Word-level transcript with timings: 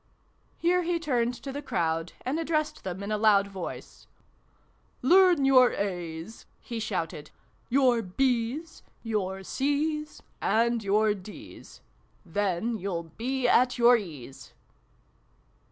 Here 0.57 0.81
he 0.81 0.97
turned 0.99 1.35
to 1.43 1.51
the 1.51 1.61
crowd 1.61 2.13
and 2.25 2.39
addressed 2.39 2.83
them 2.83 3.03
in 3.03 3.11
a 3.11 3.19
loud 3.19 3.45
voice. 3.47 4.07
"Learn 5.03 5.45
your 5.45 5.73
A's!" 5.73 6.47
he 6.59 6.79
shouted. 6.79 7.29
"Your 7.69 8.01
B's! 8.01 8.81
Your 9.03 9.43
C's! 9.43 10.23
And 10.41 10.83
your 10.83 11.13
D's! 11.13 11.81
Then 12.25 12.79
you'll 12.79 13.11
be 13.19 13.47
at 13.47 13.77
your 13.77 13.95
ease 13.95 14.53